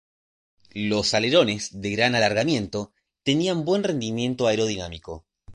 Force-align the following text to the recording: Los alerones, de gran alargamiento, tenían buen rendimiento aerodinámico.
Los 0.73 1.13
alerones, 1.13 1.79
de 1.79 1.91
gran 1.91 2.15
alargamiento, 2.15 2.91
tenían 3.21 3.65
buen 3.65 3.83
rendimiento 3.83 4.47
aerodinámico. 4.47 5.27